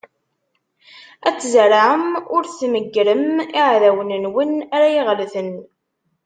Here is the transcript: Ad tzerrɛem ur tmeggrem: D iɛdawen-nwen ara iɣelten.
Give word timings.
Ad 1.27 1.35
tzerrɛem 1.37 2.05
ur 2.35 2.43
tmeggrem: 2.47 3.25
D 3.41 3.49
iɛdawen-nwen 3.59 4.51
ara 4.75 4.87
iɣelten. 4.99 5.49